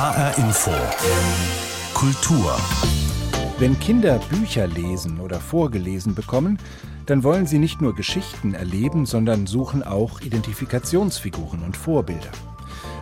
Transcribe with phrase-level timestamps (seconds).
[0.00, 0.70] HR Info.
[1.92, 2.56] Kultur.
[3.58, 6.58] Wenn Kinder Bücher lesen oder vorgelesen bekommen,
[7.04, 12.30] dann wollen sie nicht nur Geschichten erleben, sondern suchen auch Identifikationsfiguren und Vorbilder.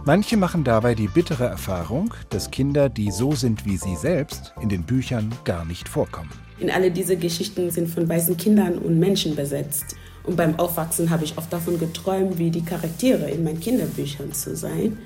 [0.04, 4.68] Manche machen dabei die bittere Erfahrung, dass Kinder, die so sind wie sie selbst, in
[4.68, 6.32] den Büchern gar nicht vorkommen.
[6.58, 9.94] In alle diese Geschichten sind von weißen Kindern und Menschen besetzt.
[10.24, 14.56] Und beim Aufwachsen habe ich oft davon geträumt, wie die Charaktere in meinen Kinderbüchern zu
[14.56, 14.98] sein.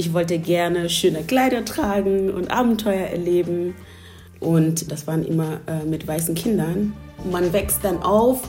[0.00, 3.74] Ich wollte gerne schöne Kleider tragen und Abenteuer erleben.
[4.40, 6.94] Und das waren immer äh, mit weißen Kindern.
[7.30, 8.48] Man wächst dann auf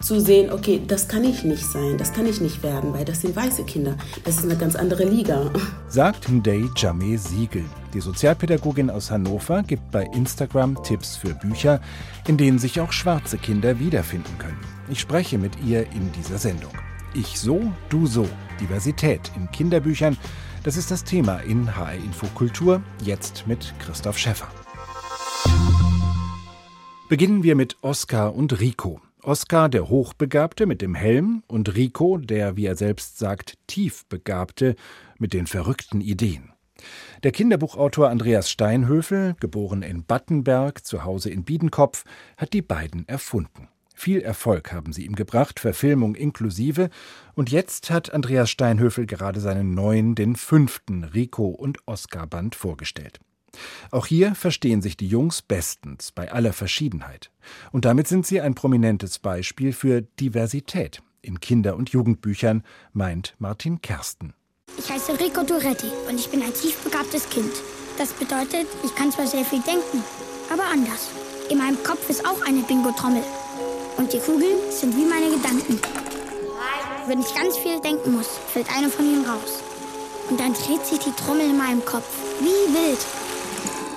[0.00, 3.20] zu sehen, okay, das kann ich nicht sein, das kann ich nicht werden, weil das
[3.20, 3.96] sind weiße Kinder.
[4.24, 5.52] Das ist eine ganz andere Liga.
[5.86, 7.62] Sagt Ndei Jameh Siegel.
[7.94, 11.80] Die Sozialpädagogin aus Hannover gibt bei Instagram Tipps für Bücher,
[12.26, 14.58] in denen sich auch schwarze Kinder wiederfinden können.
[14.90, 16.72] Ich spreche mit ihr in dieser Sendung.
[17.14, 18.26] Ich so, du so.
[18.60, 20.16] Diversität in Kinderbüchern.
[20.64, 22.84] Das ist das Thema in HR Info Kultur.
[23.02, 24.46] Jetzt mit Christoph Schäffer.
[27.08, 29.00] Beginnen wir mit Oskar und Rico.
[29.24, 34.76] Oskar, der Hochbegabte mit dem Helm, und Rico, der, wie er selbst sagt, Tiefbegabte
[35.18, 36.52] mit den verrückten Ideen.
[37.24, 42.04] Der Kinderbuchautor Andreas Steinhöfel, geboren in Battenberg, zu Hause in Biedenkopf,
[42.36, 43.68] hat die beiden erfunden.
[44.02, 46.90] Viel Erfolg haben sie ihm gebracht, Verfilmung inklusive,
[47.34, 53.20] und jetzt hat Andreas Steinhöfel gerade seinen neuen, den fünften Rico und Oscar Band vorgestellt.
[53.92, 57.30] Auch hier verstehen sich die Jungs bestens bei aller Verschiedenheit.
[57.70, 63.82] Und damit sind sie ein prominentes Beispiel für Diversität in Kinder- und Jugendbüchern, meint Martin
[63.82, 64.34] Kersten.
[64.76, 67.52] Ich heiße Rico Duretti und ich bin ein tiefbegabtes Kind.
[67.98, 70.02] Das bedeutet, ich kann zwar sehr viel denken,
[70.52, 71.12] aber anders.
[71.48, 73.22] In meinem Kopf ist auch eine Bingo-Trommel.
[73.96, 75.80] Und die Kugeln sind wie meine Gedanken.
[77.06, 79.62] Wenn ich ganz viel denken muss, fällt eine von ihnen raus.
[80.30, 82.06] Und dann dreht sich die Trommel in meinem Kopf.
[82.40, 82.98] Wie wild.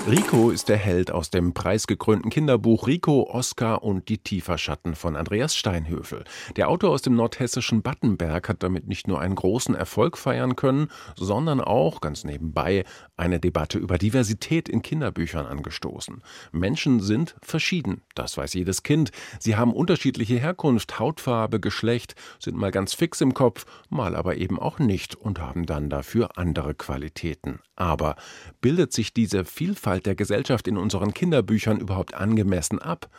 [0.07, 5.55] Rico ist der Held aus dem preisgekrönten Kinderbuch Rico, Oskar und die Tieferschatten von Andreas
[5.55, 6.25] Steinhöfel.
[6.57, 10.89] Der Autor aus dem nordhessischen Battenberg hat damit nicht nur einen großen Erfolg feiern können,
[11.15, 12.85] sondern auch, ganz nebenbei,
[13.17, 16.21] eine Debatte über Diversität in Kinderbüchern angestoßen.
[16.51, 19.11] Menschen sind verschieden, das weiß jedes Kind.
[19.39, 24.59] Sie haben unterschiedliche Herkunft, Hautfarbe, Geschlecht, sind mal ganz fix im Kopf, mal aber eben
[24.59, 27.59] auch nicht und haben dann dafür andere Qualitäten.
[27.75, 28.15] Aber
[28.61, 33.09] bildet sich diese Vielfalt der Gesellschaft in unseren Kinderbüchern überhaupt angemessen ab?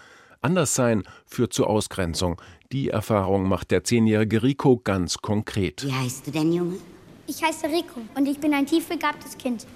[0.42, 2.40] Anderssein führt zur Ausgrenzung.
[2.72, 5.84] Die Erfahrung macht der zehnjährige Rico ganz konkret.
[5.84, 6.76] Wie heißt du denn, Junge?
[7.26, 9.66] Ich heiße Rico und ich bin ein tiefbegabtes Kind.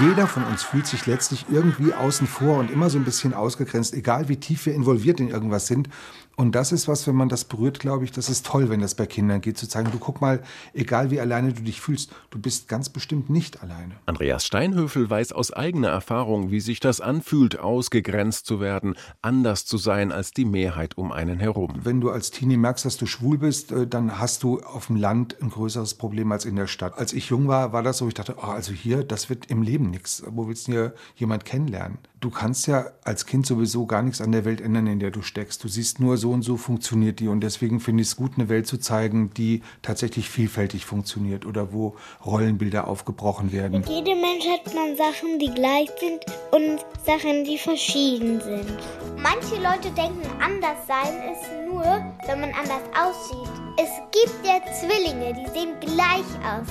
[0.00, 3.94] Jeder von uns fühlt sich letztlich irgendwie außen vor und immer so ein bisschen ausgegrenzt,
[3.94, 5.88] egal wie tief wir involviert in irgendwas sind.
[6.36, 8.94] Und das ist was, wenn man das berührt, glaube ich, das ist toll, wenn das
[8.94, 12.38] bei Kindern geht, zu zeigen, du guck mal, egal wie alleine du dich fühlst, du
[12.38, 13.94] bist ganz bestimmt nicht alleine.
[14.06, 19.76] Andreas Steinhöfel weiß aus eigener Erfahrung, wie sich das anfühlt, ausgegrenzt zu werden, anders zu
[19.76, 21.74] sein als die Mehrheit um einen herum.
[21.82, 24.96] Wenn du als Teenie merkst, dass du schwul bist, äh, dann hast du auf dem
[24.96, 26.96] Land ein größeres Problem als in der Stadt.
[26.98, 29.62] Als ich jung war, war das so, ich dachte, oh, also hier, das wird im
[29.62, 30.22] Leben nichts.
[30.26, 31.98] Wo willst du hier jemand kennenlernen?
[32.22, 35.22] Du kannst ja als Kind sowieso gar nichts an der Welt ändern, in der du
[35.22, 35.64] steckst.
[35.64, 37.26] Du siehst nur, so und so funktioniert die.
[37.26, 41.72] Und deswegen finde ich es gut, eine Welt zu zeigen, die tatsächlich vielfältig funktioniert oder
[41.72, 43.80] wo Rollenbilder aufgebrochen werden.
[43.80, 48.78] Mit jedem Mensch hat man Sachen, die gleich sind und Sachen, die verschieden sind.
[49.16, 53.50] Manche Leute denken, anders sein ist nur, wenn man anders aussieht.
[53.78, 56.68] Es gibt ja Zwillinge, die sehen gleich aus,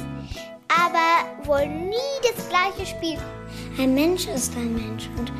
[0.75, 3.17] aber wollen nie das gleiche Spiel.
[3.77, 5.31] Ein Mensch ist ein Mensch und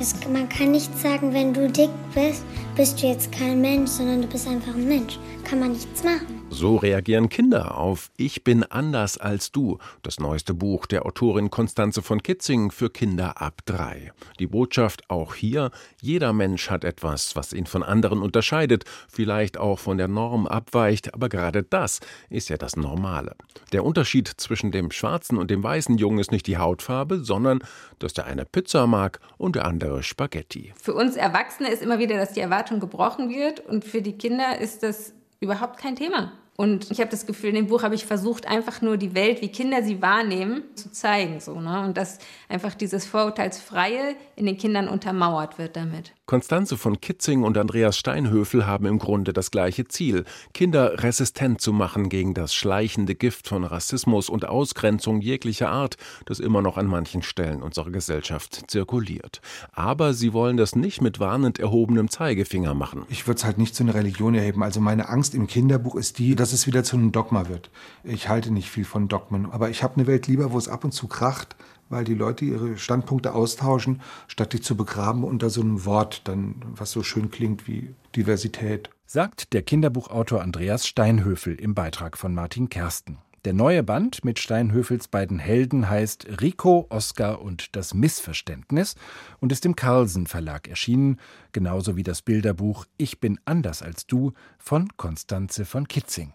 [0.00, 2.44] es, man kann nicht sagen, wenn du dick bist,
[2.76, 5.18] bist du jetzt kein Mensch, sondern du bist einfach ein Mensch.
[5.44, 6.37] Kann man nichts machen.
[6.50, 12.02] So reagieren Kinder auf Ich bin anders als du, das neueste Buch der Autorin Konstanze
[12.02, 14.12] von Kitzing für Kinder ab drei.
[14.38, 15.70] Die Botschaft auch hier,
[16.00, 21.14] jeder Mensch hat etwas, was ihn von anderen unterscheidet, vielleicht auch von der Norm abweicht,
[21.14, 23.36] aber gerade das ist ja das Normale.
[23.72, 27.60] Der Unterschied zwischen dem schwarzen und dem weißen Jungen ist nicht die Hautfarbe, sondern
[27.98, 30.72] dass der eine Pizza mag und der andere Spaghetti.
[30.80, 34.58] Für uns Erwachsene ist immer wieder, dass die Erwartung gebrochen wird und für die Kinder
[34.58, 36.32] ist das überhaupt kein Thema.
[36.60, 39.42] Und ich habe das Gefühl, in dem Buch habe ich versucht, einfach nur die Welt,
[39.42, 41.38] wie Kinder sie wahrnehmen, zu zeigen.
[41.38, 41.84] So, ne?
[41.84, 42.18] Und dass
[42.48, 46.14] einfach dieses Vorurteilsfreie in den Kindern untermauert wird damit.
[46.26, 51.72] Konstanze von Kitzing und Andreas Steinhöfel haben im Grunde das gleiche Ziel, Kinder resistent zu
[51.72, 55.96] machen gegen das schleichende Gift von Rassismus und Ausgrenzung jeglicher Art,
[56.26, 59.40] das immer noch an manchen Stellen unserer Gesellschaft zirkuliert.
[59.72, 63.06] Aber sie wollen das nicht mit warnend erhobenem Zeigefinger machen.
[63.08, 64.62] Ich würde es halt nicht zu einer Religion erheben.
[64.62, 67.68] Also meine Angst im Kinderbuch ist die, dass dass es wieder zu einem Dogma wird.
[68.04, 70.82] Ich halte nicht viel von Dogmen, aber ich habe eine Welt lieber, wo es ab
[70.82, 71.56] und zu kracht,
[71.90, 76.54] weil die Leute ihre Standpunkte austauschen, statt die zu begraben unter so einem Wort, dann
[76.74, 78.88] was so schön klingt wie Diversität.
[79.04, 83.18] Sagt der Kinderbuchautor Andreas Steinhöfel im Beitrag von Martin Kersten.
[83.44, 88.96] Der neue Band mit Steinhöfels beiden Helden heißt Rico, Oscar und das Missverständnis
[89.38, 91.20] und ist im Carlsen Verlag erschienen,
[91.52, 96.32] genauso wie das Bilderbuch Ich bin anders als du von Konstanze von Kitzing.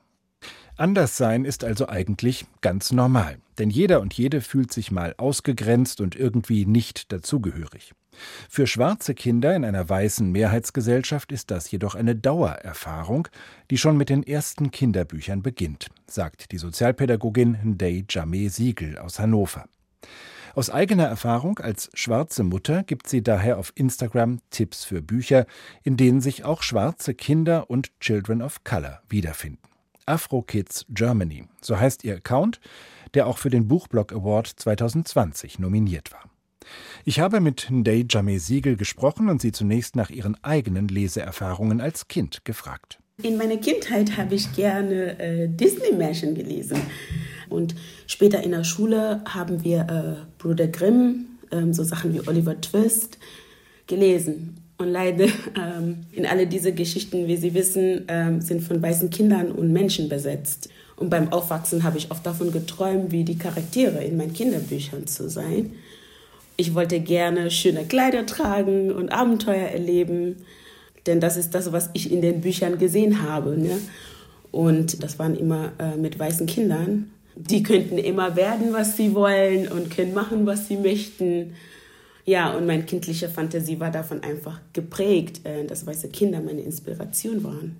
[0.83, 6.13] Anderssein ist also eigentlich ganz normal, denn jeder und jede fühlt sich mal ausgegrenzt und
[6.13, 7.93] irgendwie nicht dazugehörig.
[8.49, 13.29] Für schwarze Kinder in einer weißen Mehrheitsgesellschaft ist das jedoch eine Dauererfahrung,
[13.71, 19.69] die schon mit den ersten Kinderbüchern beginnt, sagt die Sozialpädagogin Ndei Jameh Siegel aus Hannover.
[20.53, 25.45] Aus eigener Erfahrung als schwarze Mutter gibt sie daher auf Instagram Tipps für Bücher,
[25.83, 29.72] in denen sich auch schwarze Kinder und Children of Color wiederfinden.
[30.05, 32.59] Afro Kids Germany, so heißt ihr Account,
[33.13, 36.29] der auch für den Buchblog Award 2020 nominiert war.
[37.05, 42.07] Ich habe mit Ndei Jameh Siegel gesprochen und sie zunächst nach ihren eigenen Leseerfahrungen als
[42.07, 42.99] Kind gefragt.
[43.21, 46.81] In meiner Kindheit habe ich gerne äh, Disney-Märchen gelesen.
[47.49, 47.75] Und
[48.07, 53.19] später in der Schule haben wir äh, Bruder Grimm, äh, so Sachen wie Oliver Twist,
[53.85, 54.62] gelesen.
[54.77, 59.51] Und leider ähm, in alle diese Geschichten, wie Sie wissen, ähm, sind von weißen Kindern
[59.51, 60.69] und Menschen besetzt.
[60.95, 65.29] Und beim Aufwachsen habe ich oft davon geträumt, wie die Charaktere in meinen Kinderbüchern zu
[65.29, 65.73] sein.
[66.55, 70.37] Ich wollte gerne schöne Kleider tragen und Abenteuer erleben,
[71.07, 73.57] denn das ist das, was ich in den Büchern gesehen habe.
[73.57, 73.79] Ne?
[74.51, 77.11] Und das waren immer äh, mit weißen Kindern.
[77.35, 81.55] Die könnten immer werden, was sie wollen und können machen, was sie möchten.
[82.25, 87.43] Ja, und meine kindliche Fantasie war davon einfach geprägt, äh, dass weiße Kinder meine Inspiration
[87.43, 87.75] waren.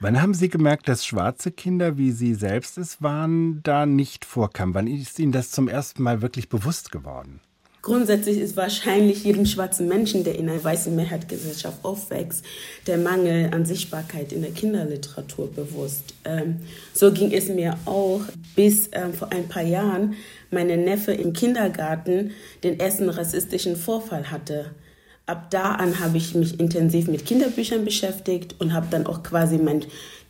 [0.00, 4.74] Wann haben Sie gemerkt, dass schwarze Kinder, wie Sie selbst es waren, da nicht vorkamen?
[4.74, 7.40] Wann ist Ihnen das zum ersten Mal wirklich bewusst geworden?
[7.80, 12.44] Grundsätzlich ist wahrscheinlich jedem schwarzen Menschen, der in einer weißen Mehrheitsgesellschaft aufwächst,
[12.88, 16.14] der Mangel an Sichtbarkeit in der Kinderliteratur bewusst.
[16.24, 16.56] Ähm,
[16.92, 18.22] so ging es mir auch,
[18.56, 20.16] bis ähm, vor ein paar Jahren
[20.50, 22.32] meine Neffe im Kindergarten
[22.64, 24.72] den ersten rassistischen Vorfall hatte.
[25.26, 29.58] Ab da an habe ich mich intensiv mit Kinderbüchern beschäftigt und habe dann auch quasi
[29.58, 29.82] meine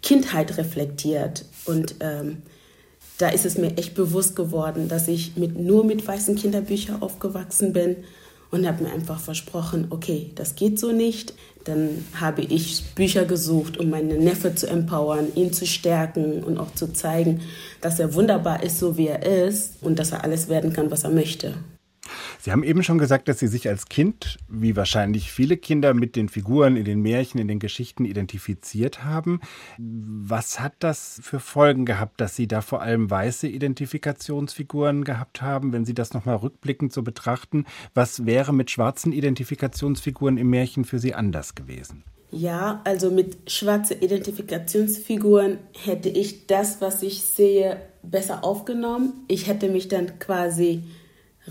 [0.03, 2.43] Kindheit reflektiert und ähm,
[3.19, 7.73] da ist es mir echt bewusst geworden, dass ich mit, nur mit weißen Kinderbüchern aufgewachsen
[7.73, 7.97] bin
[8.51, 11.35] und habe mir einfach versprochen, okay, das geht so nicht.
[11.65, 16.73] Dann habe ich Bücher gesucht, um meinen Neffe zu empowern, ihn zu stärken und auch
[16.75, 17.41] zu zeigen,
[17.81, 21.05] dass er wunderbar ist, so wie er ist und dass er alles werden kann, was
[21.05, 21.55] er möchte.
[22.41, 26.15] Sie haben eben schon gesagt, dass Sie sich als Kind, wie wahrscheinlich viele Kinder, mit
[26.15, 29.41] den Figuren in den Märchen, in den Geschichten identifiziert haben.
[29.79, 35.73] Was hat das für Folgen gehabt, dass Sie da vor allem weiße Identifikationsfiguren gehabt haben,
[35.73, 37.67] wenn Sie das nochmal rückblickend so betrachten?
[37.93, 42.05] Was wäre mit schwarzen Identifikationsfiguren im Märchen für Sie anders gewesen?
[42.31, 49.25] Ja, also mit schwarzen Identifikationsfiguren hätte ich das, was ich sehe, besser aufgenommen.
[49.29, 50.83] Ich hätte mich dann quasi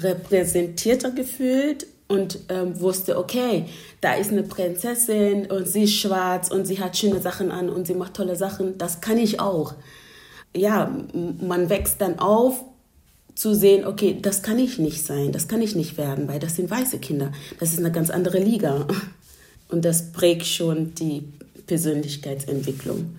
[0.04, 3.66] repräsentierter gefühlt und ähm, wusste, okay,
[4.02, 7.88] da ist eine Prinzessin und sie ist schwarz und sie hat schöne Sachen an und
[7.88, 9.74] sie macht tolle Sachen, das kann ich auch.
[10.56, 10.92] Ja,
[11.42, 12.64] man wächst dann auf
[13.36, 16.56] zu sehen, okay, das kann ich nicht sein, das kann ich nicht werden, weil das
[16.56, 18.88] sind weiße Kinder, das ist eine ganz andere Liga.
[19.70, 21.28] Und das prägt schon die
[21.68, 23.16] Persönlichkeitsentwicklung.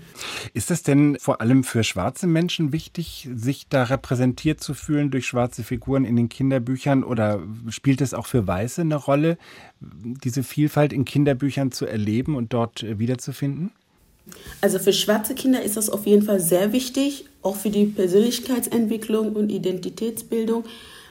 [0.55, 5.26] Ist es denn vor allem für schwarze Menschen wichtig, sich da repräsentiert zu fühlen durch
[5.26, 9.38] schwarze Figuren in den Kinderbüchern oder spielt es auch für Weiße eine Rolle,
[9.81, 13.71] diese Vielfalt in Kinderbüchern zu erleben und dort wiederzufinden?
[14.61, 19.33] Also für schwarze Kinder ist das auf jeden Fall sehr wichtig, auch für die Persönlichkeitsentwicklung
[19.33, 20.64] und Identitätsbildung.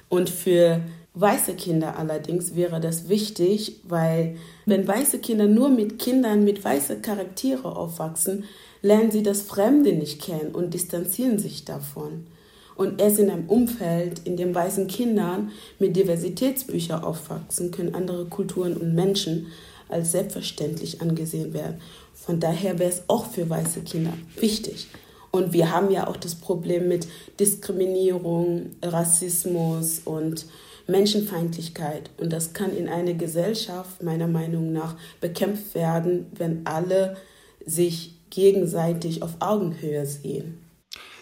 [0.09, 0.81] Und für
[1.19, 7.01] weiße Kinder allerdings wäre das wichtig, weil wenn weiße Kinder nur mit Kindern mit weißen
[7.01, 8.45] Charaktere aufwachsen,
[8.81, 12.27] lernen sie das Fremde nicht kennen und distanzieren sich davon.
[12.75, 18.77] Und erst in einem Umfeld, in dem weißen Kindern mit Diversitätsbüchern aufwachsen, können andere Kulturen
[18.77, 19.47] und Menschen
[19.89, 21.81] als selbstverständlich angesehen werden.
[22.13, 24.87] Von daher wäre es auch für weiße Kinder wichtig.
[25.31, 27.07] Und wir haben ja auch das Problem mit
[27.39, 30.45] Diskriminierung, Rassismus und
[30.87, 32.09] Menschenfeindlichkeit.
[32.17, 37.17] Und das kann in einer Gesellschaft meiner Meinung nach bekämpft werden, wenn alle
[37.65, 40.59] sich gegenseitig auf Augenhöhe sehen.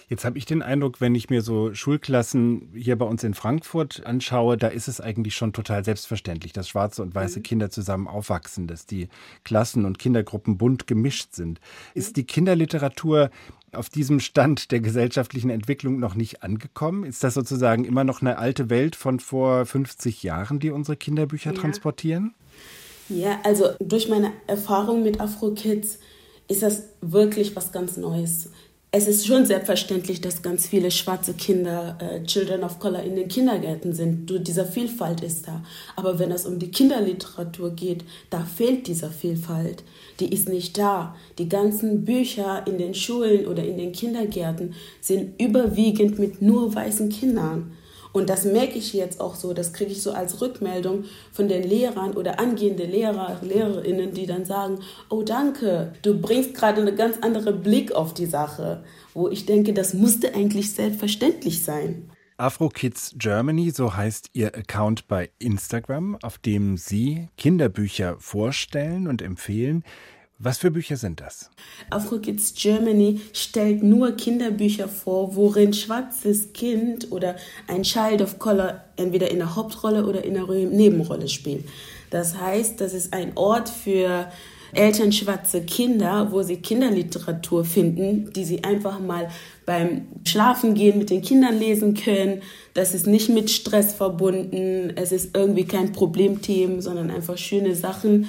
[0.07, 4.05] Jetzt habe ich den Eindruck, wenn ich mir so Schulklassen hier bei uns in Frankfurt
[4.05, 7.43] anschaue, da ist es eigentlich schon total selbstverständlich, dass schwarze und weiße mhm.
[7.43, 9.09] Kinder zusammen aufwachsen, dass die
[9.43, 11.59] Klassen und Kindergruppen bunt gemischt sind.
[11.95, 13.31] Ist die Kinderliteratur
[13.75, 17.03] auf diesem Stand der gesellschaftlichen Entwicklung noch nicht angekommen?
[17.03, 21.53] Ist das sozusagen immer noch eine alte Welt von vor 50 Jahren, die unsere Kinderbücher
[21.53, 21.59] ja.
[21.59, 22.33] transportieren?
[23.09, 25.99] Ja, also durch meine Erfahrung mit Afro Kids
[26.47, 28.51] ist das wirklich was ganz Neues
[28.97, 33.27] es ist schon selbstverständlich, dass ganz viele schwarze Kinder, äh, Children of Color, in den
[33.27, 34.29] Kindergärten sind.
[34.29, 35.61] Du, dieser Vielfalt ist da.
[35.97, 39.83] Aber wenn es um die Kinderliteratur geht, da fehlt dieser Vielfalt.
[40.21, 41.13] Die ist nicht da.
[41.37, 47.09] Die ganzen Bücher in den Schulen oder in den Kindergärten sind überwiegend mit nur weißen
[47.09, 47.73] Kindern.
[48.15, 51.03] Und das merke ich jetzt auch so, das kriege ich so als Rückmeldung
[51.33, 54.79] von den Lehrern oder angehende Lehrer, Lehrerinnen, die dann sagen,
[55.09, 59.73] oh danke, du bringst gerade einen ganz anderen Blick auf die Sache, wo ich denke,
[59.73, 62.09] das musste eigentlich selbstverständlich sein.
[62.37, 69.21] Afro Kids Germany, so heißt ihr Account bei Instagram, auf dem Sie Kinderbücher vorstellen und
[69.21, 69.83] empfehlen.
[70.37, 71.49] Was für Bücher sind das?
[71.89, 77.37] Afro Kids Germany stellt nur Kinderbücher vor, worin schwarzes Kind oder
[77.67, 81.65] ein Child of Color entweder in der Hauptrolle oder in der Nebenrolle spielt.
[82.09, 84.29] Das heißt, das ist ein Ort für
[84.73, 89.29] Eltern schwarze Kinder, wo sie Kinderliteratur finden, die sie einfach mal
[89.65, 92.41] beim Schlafengehen mit den Kindern lesen können.
[92.73, 98.27] Das ist nicht mit Stress verbunden, es ist irgendwie kein Problemthema, sondern einfach schöne Sachen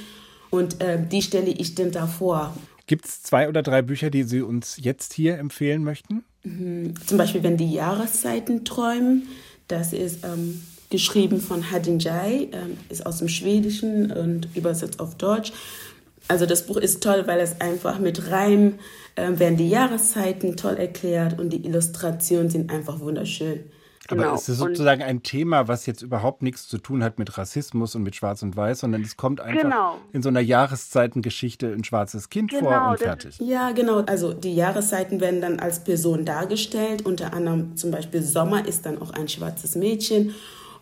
[0.50, 2.54] und äh, die stelle ich dann da vor.
[2.86, 6.24] Gibt es zwei oder drei Bücher, die Sie uns jetzt hier empfehlen möchten?
[6.44, 6.94] Mhm.
[7.04, 9.26] Zum Beispiel, wenn die Jahreszeiten träumen.
[9.68, 15.16] Das ist ähm, geschrieben von Hadin Jai, ähm, ist aus dem Schwedischen und übersetzt auf
[15.16, 15.52] Deutsch.
[16.28, 18.74] Also das Buch ist toll, weil es einfach mit Reim
[19.16, 23.60] äh, werden die Jahreszeiten toll erklärt und die Illustrationen sind einfach wunderschön.
[24.08, 24.24] Genau.
[24.24, 27.36] Aber es ist sozusagen und ein Thema, was jetzt überhaupt nichts zu tun hat mit
[27.36, 29.98] Rassismus und mit Schwarz und Weiß, sondern es kommt einfach genau.
[30.12, 33.38] in so einer Jahreszeitengeschichte ein schwarzes Kind genau, vor und fertig.
[33.40, 34.00] Ja, genau.
[34.00, 37.04] Also die Jahreszeiten werden dann als Person dargestellt.
[37.04, 40.34] Unter anderem zum Beispiel Sommer ist dann auch ein schwarzes Mädchen.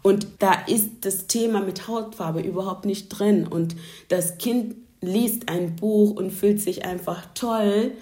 [0.02, 3.46] Und da ist das Thema mit Hautfarbe überhaupt nicht drin.
[3.46, 3.74] Und
[4.08, 7.92] das Kind liest ein Buch und fühlt sich einfach toll.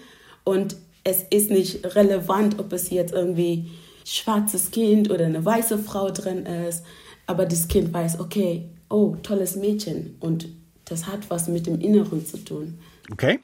[0.44, 3.70] Und es ist nicht relevant, ob es jetzt irgendwie
[4.04, 6.84] schwarzes Kind oder eine weiße Frau drin ist,
[7.26, 10.48] aber das Kind weiß, okay, oh, tolles Mädchen und
[10.84, 12.78] das hat was mit dem Inneren zu tun.
[13.10, 13.40] Okay.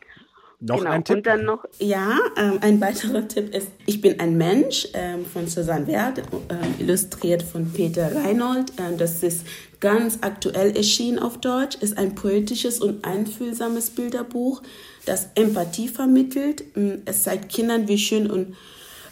[0.60, 0.90] Noch genau.
[0.90, 1.18] ein Tipp?
[1.18, 5.46] Und dann noch, ja, ähm, ein weiterer Tipp ist Ich bin ein Mensch ähm, von
[5.46, 8.72] Susanne Wert, äh, illustriert von Peter Reinhold.
[8.76, 9.46] Ähm, das ist
[9.78, 14.62] ganz aktuell erschienen auf Deutsch, ist ein poetisches und einfühlsames Bilderbuch,
[15.06, 16.64] das Empathie vermittelt.
[16.74, 18.56] Ähm, es zeigt Kindern, wie schön und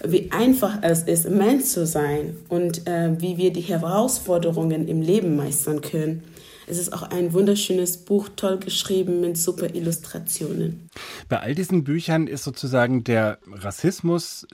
[0.05, 5.37] wie einfach es ist, Mensch zu sein und äh, wie wir die Herausforderungen im Leben
[5.37, 6.23] meistern können.
[6.67, 10.89] Es ist auch ein wunderschönes Buch, toll geschrieben mit super Illustrationen.
[11.29, 14.47] Bei all diesen Büchern ist sozusagen der Rassismus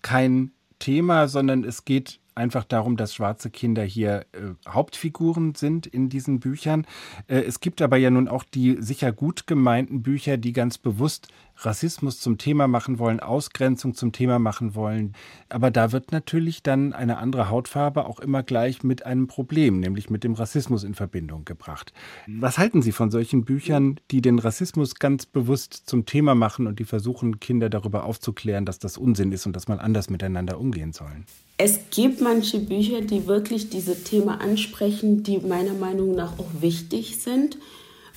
[0.00, 6.08] kein Thema, sondern es geht einfach darum, dass schwarze Kinder hier äh, Hauptfiguren sind in
[6.08, 6.86] diesen Büchern.
[7.26, 11.28] Äh, es gibt aber ja nun auch die sicher gut gemeinten Bücher, die ganz bewusst
[11.60, 15.14] Rassismus zum Thema machen wollen, Ausgrenzung zum Thema machen wollen.
[15.48, 20.08] Aber da wird natürlich dann eine andere Hautfarbe auch immer gleich mit einem Problem, nämlich
[20.08, 21.92] mit dem Rassismus in Verbindung gebracht.
[22.26, 26.78] Was halten Sie von solchen Büchern, die den Rassismus ganz bewusst zum Thema machen und
[26.78, 30.92] die versuchen, Kinder darüber aufzuklären, dass das Unsinn ist und dass man anders miteinander umgehen
[30.92, 31.24] soll?
[31.56, 37.20] Es gibt manche Bücher, die wirklich diese Thema ansprechen, die meiner Meinung nach auch wichtig
[37.20, 37.58] sind.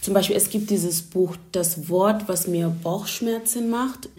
[0.02, 4.10] Zum Beispiel, es gibt dieses Buch Das Wort, was mir Bauchschmerzen macht.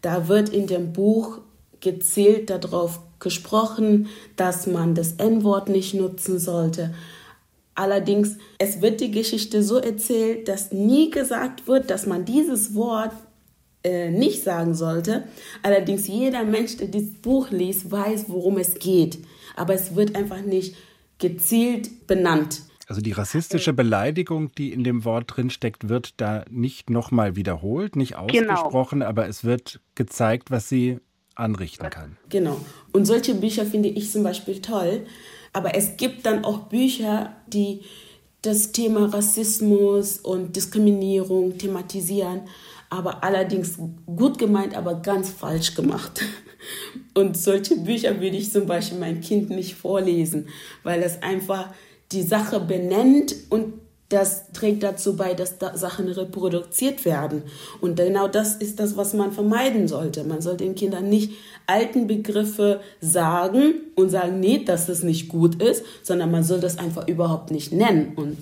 [0.00, 1.38] Da wird in dem Buch
[1.80, 6.94] gezielt darauf gesprochen, dass man das N-Wort nicht nutzen sollte.
[7.74, 13.12] Allerdings, es wird die Geschichte so erzählt, dass nie gesagt wird, dass man dieses Wort
[13.84, 15.24] äh, nicht sagen sollte.
[15.62, 19.18] Allerdings jeder Mensch, der dieses Buch liest, weiß, worum es geht.
[19.56, 20.76] Aber es wird einfach nicht
[21.18, 22.62] gezielt benannt.
[22.86, 28.14] Also die rassistische Beleidigung, die in dem Wort drinsteckt, wird da nicht nochmal wiederholt, nicht
[28.28, 28.52] genau.
[28.52, 29.10] ausgesprochen, genau.
[29.10, 31.00] aber es wird gezeigt, was sie
[31.34, 32.16] anrichten kann.
[32.28, 32.60] Genau.
[32.92, 35.06] Und solche Bücher finde ich zum Beispiel toll.
[35.52, 37.80] Aber es gibt dann auch Bücher, die
[38.42, 42.42] das Thema Rassismus und Diskriminierung thematisieren,
[42.90, 46.22] aber allerdings gut gemeint, aber ganz falsch gemacht.
[47.14, 50.48] Und solche Bücher würde ich zum Beispiel mein Kind nicht vorlesen,
[50.82, 51.72] weil es einfach
[52.12, 53.74] die Sache benennt und
[54.08, 57.42] das trägt dazu bei, dass da Sachen reproduziert werden.
[57.80, 60.22] Und genau das ist das, was man vermeiden sollte.
[60.22, 61.32] Man soll den Kindern nicht
[61.66, 66.78] alten Begriffe sagen und sagen, nee, dass das nicht gut ist, sondern man soll das
[66.78, 68.12] einfach überhaupt nicht nennen.
[68.14, 68.38] Und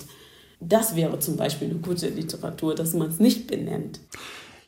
[0.61, 4.00] das wäre zum Beispiel eine gute Literatur, dass man es nicht benennt.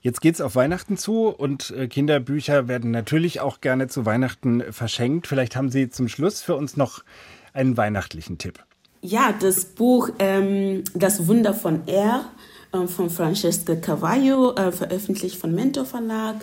[0.00, 5.26] Jetzt geht's auf Weihnachten zu und äh, Kinderbücher werden natürlich auch gerne zu Weihnachten verschenkt.
[5.26, 7.02] Vielleicht haben Sie zum Schluss für uns noch
[7.52, 8.65] einen weihnachtlichen Tipp.
[9.02, 12.24] Ja, das Buch ähm, Das Wunder von R
[12.72, 16.36] äh, von Francesca Cavallo, äh, veröffentlicht von Mentor Verlag.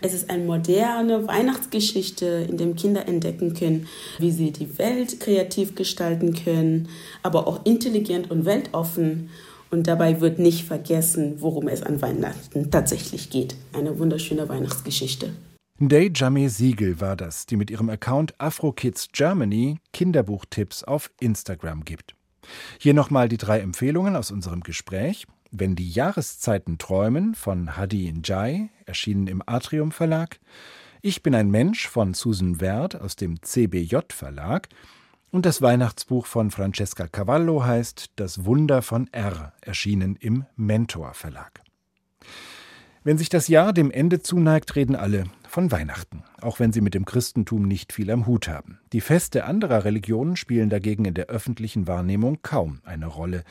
[0.00, 5.74] Es ist eine moderne Weihnachtsgeschichte, in der Kinder entdecken können, wie sie die Welt kreativ
[5.74, 6.88] gestalten können,
[7.22, 9.30] aber auch intelligent und weltoffen.
[9.70, 13.56] Und dabei wird nicht vergessen, worum es an Weihnachten tatsächlich geht.
[13.72, 15.30] Eine wunderschöne Weihnachtsgeschichte.
[15.78, 22.14] Day Jamie Siegel war das, die mit ihrem Account AfroKids Germany Kinderbuchtipps auf Instagram gibt.
[22.78, 25.26] Hier nochmal die drei Empfehlungen aus unserem Gespräch.
[25.50, 30.40] Wenn die Jahreszeiten träumen von Hadi Njai, erschienen im Atrium Verlag.
[31.02, 34.70] Ich bin ein Mensch von Susan Werd aus dem CBJ Verlag.
[35.30, 41.60] Und das Weihnachtsbuch von Francesca Cavallo heißt Das Wunder von R, erschienen im Mentor Verlag.
[43.04, 46.92] Wenn sich das Jahr dem Ende zuneigt, reden alle von Weihnachten, auch wenn sie mit
[46.92, 48.78] dem Christentum nicht viel am Hut haben.
[48.92, 53.42] Die Feste anderer Religionen spielen dagegen in der öffentlichen Wahrnehmung kaum eine Rolle.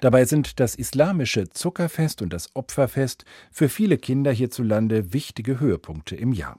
[0.00, 6.32] Dabei sind das islamische Zuckerfest und das Opferfest für viele Kinder hierzulande wichtige Höhepunkte im
[6.32, 6.58] Jahr.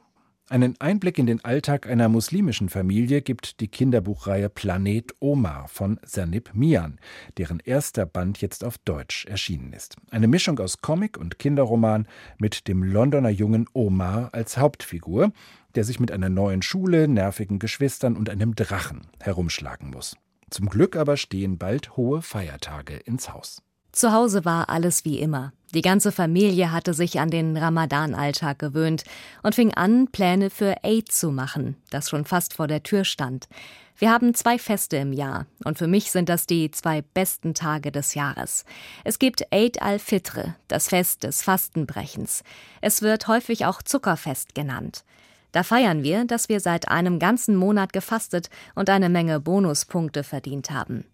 [0.53, 6.51] Einen Einblick in den Alltag einer muslimischen Familie gibt die Kinderbuchreihe Planet Omar von Sanib
[6.53, 6.99] Mian,
[7.39, 9.95] deren erster Band jetzt auf Deutsch erschienen ist.
[10.11, 12.07] Eine Mischung aus Comic und Kinderroman
[12.37, 15.31] mit dem Londoner Jungen Omar als Hauptfigur,
[15.73, 20.15] der sich mit einer neuen Schule, nervigen Geschwistern und einem Drachen herumschlagen muss.
[20.51, 23.63] Zum Glück aber stehen bald hohe Feiertage ins Haus.
[23.93, 25.53] Zu Hause war alles wie immer.
[25.75, 29.03] Die ganze Familie hatte sich an den Ramadan-Alltag gewöhnt
[29.43, 33.47] und fing an, Pläne für Eid zu machen, das schon fast vor der Tür stand.
[33.95, 37.91] Wir haben zwei Feste im Jahr und für mich sind das die zwei besten Tage
[37.91, 38.65] des Jahres.
[39.03, 42.43] Es gibt Eid al-Fitr, das Fest des Fastenbrechens.
[42.81, 45.03] Es wird häufig auch Zuckerfest genannt.
[45.51, 50.71] Da feiern wir, dass wir seit einem ganzen Monat gefastet und eine Menge Bonuspunkte verdient
[50.71, 51.05] haben.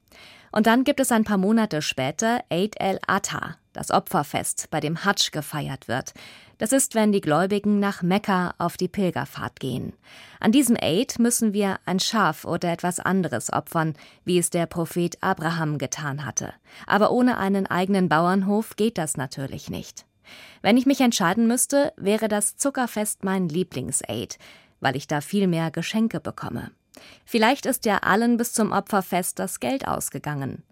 [0.52, 5.32] Und dann gibt es ein paar Monate später Eid el-Adha, das Opferfest, bei dem Hadsch
[5.32, 6.14] gefeiert wird.
[6.58, 9.94] Das ist, wenn die Gläubigen nach Mekka auf die Pilgerfahrt gehen.
[10.40, 13.94] An diesem Eid müssen wir ein Schaf oder etwas anderes opfern,
[14.26, 16.54] wie es der Prophet Abraham getan hatte.
[16.88, 20.06] Aber ohne einen eigenen Bauernhof geht das natürlich nicht.
[20.62, 24.38] Wenn ich mich entscheiden müsste, wäre das Zuckerfest mein Lieblings-Aid,
[24.80, 26.72] weil ich da viel mehr Geschenke bekomme.
[27.26, 30.64] Vielleicht ist ja allen bis zum Opferfest das Geld ausgegangen.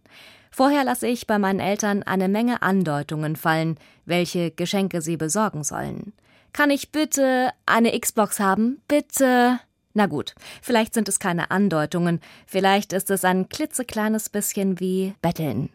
[0.51, 6.13] Vorher lasse ich bei meinen Eltern eine Menge Andeutungen fallen, welche Geschenke sie besorgen sollen.
[6.53, 8.81] Kann ich bitte eine Xbox haben?
[8.87, 9.59] Bitte.
[9.93, 15.69] Na gut, vielleicht sind es keine Andeutungen, vielleicht ist es ein klitzekleines bisschen wie Betteln.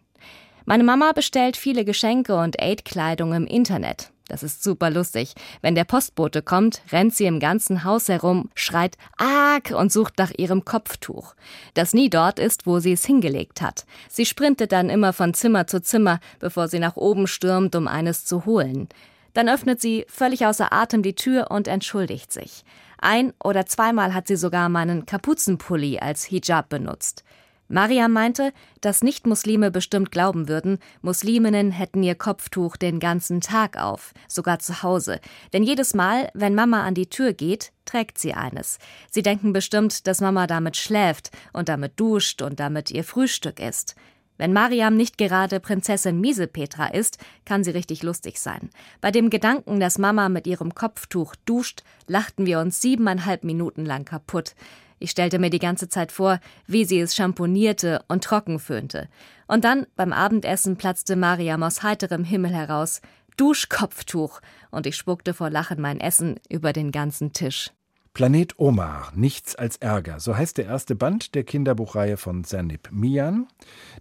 [0.65, 4.12] Meine Mama bestellt viele Geschenke und Aid-Kleidung im Internet.
[4.29, 5.35] Das ist super lustig.
[5.61, 10.31] Wenn der Postbote kommt, rennt sie im ganzen Haus herum, schreit Arg und sucht nach
[10.37, 11.35] ihrem Kopftuch,
[11.75, 13.85] das nie dort ist, wo sie es hingelegt hat.
[14.09, 18.25] Sie sprintet dann immer von Zimmer zu Zimmer, bevor sie nach oben stürmt, um eines
[18.25, 18.89] zu holen.
[19.35, 22.65] Dann öffnet sie völlig außer Atem die Tür und entschuldigt sich.
[22.99, 27.25] Ein oder zweimal hat sie sogar meinen Kapuzenpulli als Hijab benutzt.
[27.73, 34.13] Mariam meinte, dass Nichtmuslime bestimmt glauben würden, Musliminnen hätten ihr Kopftuch den ganzen Tag auf,
[34.29, 35.21] sogar zu Hause.
[35.55, 38.79] Denn jedes Mal, wenn Mama an die Tür geht, trägt sie eines.
[39.11, 43.97] Sie denken bestimmt, dass Mama damit schläft und damit duscht und damit ihr Frühstück isst.
[44.37, 48.69] Wenn Mariam nicht gerade Prinzessin Miesepetra ist, kann sie richtig lustig sein.
[49.01, 54.05] Bei dem Gedanken, dass Mama mit ihrem Kopftuch duscht, lachten wir uns siebeneinhalb Minuten lang
[54.05, 54.55] kaputt.
[55.03, 56.39] Ich stellte mir die ganze Zeit vor,
[56.69, 59.09] wie sie es schamponierte und trocken föhnte.
[59.49, 63.01] Und dann, beim Abendessen, platzte Mariam aus heiterem Himmel heraus
[63.37, 67.73] Duschkopftuch, und ich spuckte vor Lachen mein Essen über den ganzen Tisch.
[68.15, 70.21] Planet Omar, nichts als Ärger.
[70.21, 73.49] So heißt der erste Band der Kinderbuchreihe von Zanib Mian,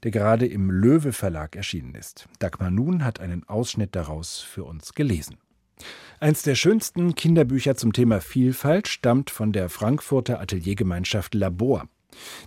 [0.04, 2.28] der gerade im Löwe Verlag erschienen ist.
[2.38, 5.38] Dagmar Nun hat einen Ausschnitt daraus für uns gelesen.
[6.20, 11.88] Eins der schönsten Kinderbücher zum Thema Vielfalt stammt von der Frankfurter Ateliergemeinschaft Labor.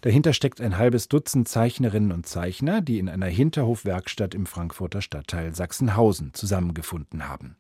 [0.03, 5.55] Dahinter steckt ein halbes Dutzend Zeichnerinnen und Zeichner, die in einer Hinterhofwerkstatt im Frankfurter Stadtteil
[5.55, 7.57] Sachsenhausen zusammengefunden haben.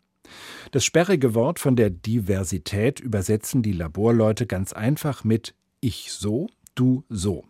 [0.71, 7.05] Das sperrige Wort von der Diversität übersetzen die Laborleute ganz einfach mit Ich so, du
[7.09, 7.45] so.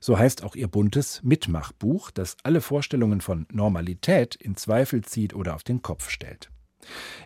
[0.00, 5.54] So heißt auch ihr buntes Mitmachbuch, das alle Vorstellungen von Normalität in Zweifel zieht oder
[5.54, 6.50] auf den Kopf stellt.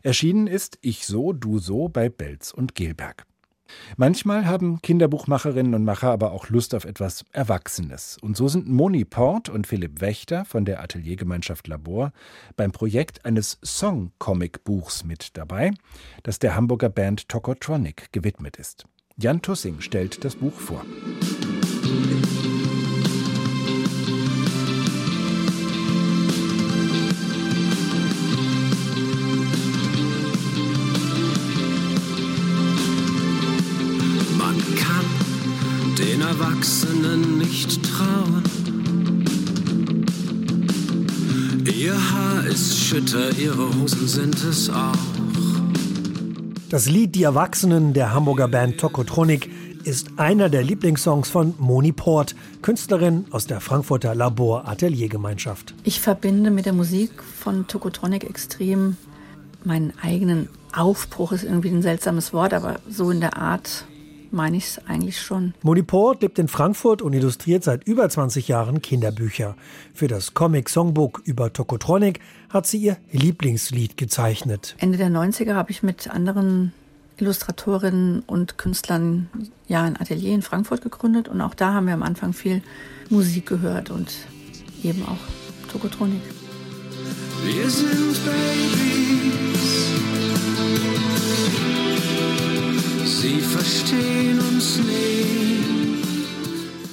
[0.02, 3.26] Erschienen ist Ich so, du so bei Belz und Gelberg.
[3.96, 8.18] Manchmal haben Kinderbuchmacherinnen und Macher aber auch Lust auf etwas Erwachsenes.
[8.20, 12.12] Und so sind Moni Port und Philipp Wächter von der Ateliergemeinschaft Labor
[12.56, 15.72] beim Projekt eines Song-Comic-Buchs mit dabei,
[16.24, 18.86] das der Hamburger Band Tokotronic gewidmet ist.
[19.16, 20.84] Jan Tussing stellt das Buch vor.
[21.90, 22.49] den
[36.60, 38.42] Erwachsenen nicht trauen.
[41.64, 44.92] Ihr Haar ist schütter, ihre Hosen sind es auch.
[46.68, 49.50] Das Lied Die Erwachsenen der Hamburger Band Tokotronic
[49.84, 55.72] ist einer der Lieblingssongs von Moni Port, Künstlerin aus der Frankfurter Labor Ateliergemeinschaft.
[55.84, 58.98] Ich verbinde mit der Musik von Tokotronic extrem
[59.64, 63.86] meinen eigenen Aufbruch, ist irgendwie ein seltsames Wort, aber so in der Art
[64.32, 65.54] meine ich es eigentlich schon.
[65.62, 69.56] Moni Port lebt in Frankfurt und illustriert seit über 20 Jahren Kinderbücher.
[69.94, 74.76] Für das Comic-Songbook über Tokotronic hat sie ihr Lieblingslied gezeichnet.
[74.78, 76.72] Ende der 90er habe ich mit anderen
[77.18, 79.28] Illustratorinnen und Künstlern
[79.68, 82.62] ja ein Atelier in Frankfurt gegründet und auch da haben wir am Anfang viel
[83.10, 84.10] Musik gehört und
[84.82, 86.22] eben auch Tokotronik.
[87.44, 88.89] Wir sind Babys.
[93.20, 96.00] Sie verstehen uns nicht.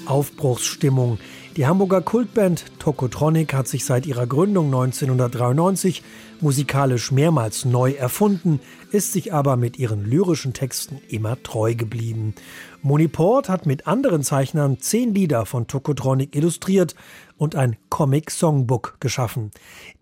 [0.06, 1.20] Aufbruchsstimmung.
[1.56, 6.04] Die Hamburger Kultband Tokotronic hat sich seit ihrer Gründung 1993
[6.42, 8.60] musikalisch mehrmals neu erfunden,
[8.92, 12.36] ist sich aber mit ihren lyrischen Texten immer treu geblieben.
[12.82, 16.94] Moni Port hat mit anderen Zeichnern zehn Lieder von Tokotronic illustriert
[17.38, 19.52] und ein Comic-Songbook geschaffen.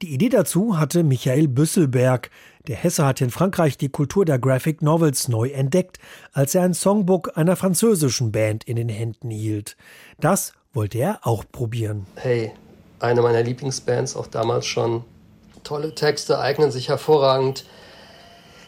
[0.02, 2.32] Die Idee dazu hatte Michael Büsselberg.
[2.68, 6.00] Der Hesse hat in Frankreich die Kultur der Graphic Novels neu entdeckt,
[6.34, 9.78] als er ein Songbook einer französischen Band in den Händen hielt.
[10.20, 12.08] Das wollte er auch probieren.
[12.16, 12.52] Hey,
[13.00, 15.04] eine meiner Lieblingsbands, auch damals schon.
[15.64, 17.66] Tolle Texte eignen sich hervorragend.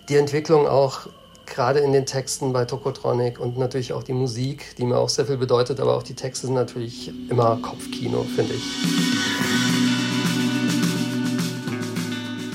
[0.10, 1.08] Die Entwicklung auch
[1.48, 5.26] gerade in den Texten bei Tokotronic und natürlich auch die Musik, die mir auch sehr
[5.26, 9.67] viel bedeutet, aber auch die Texte sind natürlich immer Kopfkino, finde ich.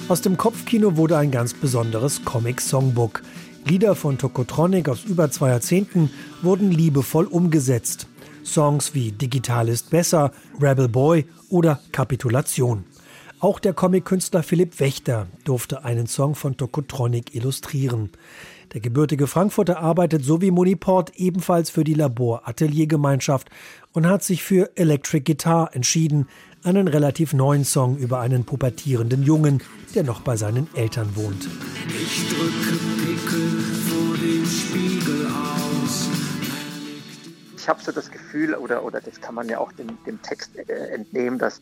[0.09, 3.23] Aus dem Kopfkino wurde ein ganz besonderes Comic-Songbook.
[3.65, 6.11] Lieder von Tokotronic aus über zwei Jahrzehnten
[6.43, 8.09] wurden liebevoll umgesetzt.
[8.45, 12.85] Songs wie Digital ist besser, Rebel Boy oder Kapitulation.
[13.38, 18.11] Auch der Comic-Künstler Philipp Wächter durfte einen Song von Tokotronic illustrieren.
[18.73, 23.51] Der gebürtige Frankfurter arbeitet so wie Moniport ebenfalls für die Labor-Ateliergemeinschaft
[23.93, 26.27] und hat sich für Electric Guitar entschieden,
[26.64, 29.62] einen relativ neuen Song über einen pubertierenden Jungen,
[29.94, 31.48] der noch bei seinen Eltern wohnt.
[31.88, 36.09] Ich drücke Pickel vor dem Spiegel aus.
[37.57, 40.57] Ich habe so das Gefühl, oder, oder das kann man ja auch dem, dem Text
[40.57, 41.61] äh, entnehmen, dass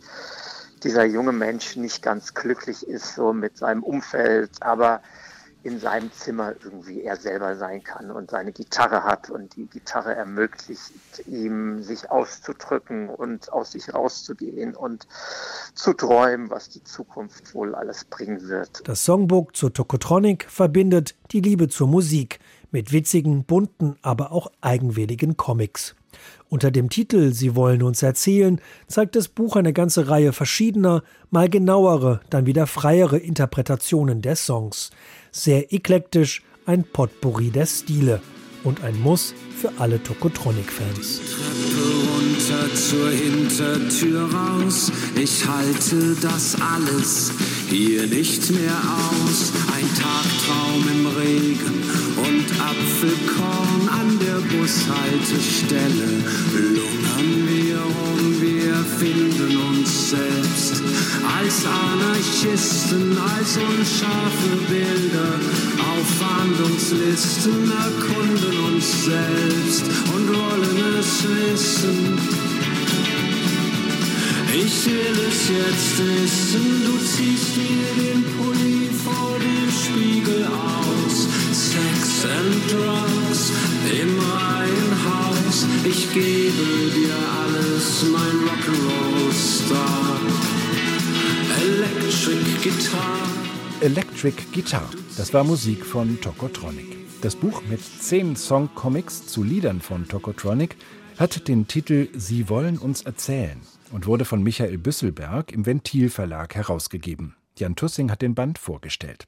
[0.82, 5.02] dieser junge Mensch nicht ganz glücklich ist so mit seinem Umfeld, aber
[5.62, 10.14] in seinem Zimmer irgendwie er selber sein kann und seine Gitarre hat und die Gitarre
[10.14, 10.92] ermöglicht
[11.27, 15.07] ihm, sich auszudrücken und aus sich rauszugehen und
[15.75, 18.83] zu träumen, was die Zukunft wohl alles bringen wird.
[18.88, 22.38] Das Songbook zur Tokotronic verbindet die Liebe zur Musik
[22.70, 25.94] mit witzigen, bunten, aber auch eigenwilligen Comics.
[26.48, 31.48] Unter dem Titel Sie wollen uns erzählen zeigt das Buch eine ganze Reihe verschiedener, mal
[31.48, 34.90] genauere, dann wieder freiere Interpretationen der Songs.
[35.30, 38.20] Sehr eklektisch, ein Potpourri der Stile
[38.64, 41.20] und ein Muss für alle Tokotronic-Fans.
[42.40, 44.90] Runter zur Hintertür raus.
[45.14, 47.33] Ich halte das alles
[47.68, 49.53] hier nicht mehr aus.
[49.76, 51.83] Ein Tagtraum im Regen
[52.16, 56.22] und Apfelkorn an der Bushaltestelle.
[56.55, 58.10] Lungern wir rum,
[58.98, 60.83] finden uns selbst
[61.38, 65.35] als Anarchisten, als unscharfe Bilder
[65.79, 72.18] auf Fahndungslisten erkunden uns selbst und wollen es wissen.
[74.52, 81.28] Ich will es jetzt wissen, du ziehst mir den Pulli vor dem Spiegel aus.
[81.52, 83.52] Sex and Drugs
[83.92, 85.66] im Reihenhaus.
[85.84, 90.20] Ich gebe dir alles, mein Rock'n'Roll-Star.
[91.62, 93.28] Electric Guitar.
[93.82, 96.96] Electric Guitar, das war Musik von Tokotronic.
[97.22, 100.76] Das Buch mit zehn Songcomics zu Liedern von Tokotronic
[101.18, 103.60] hat den Titel Sie wollen uns erzählen
[103.90, 107.37] und wurde von Michael Büsselberg im Ventil Verlag herausgegeben.
[107.57, 109.26] Jan Tussing hat den Band vorgestellt.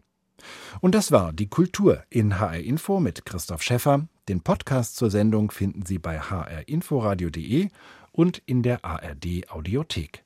[0.80, 4.08] Und das war die Kultur in HR Info mit Christoph Schäffer.
[4.28, 7.68] Den Podcast zur Sendung finden Sie bei hrinforadio.de
[8.12, 10.24] und in der ARD Audiothek.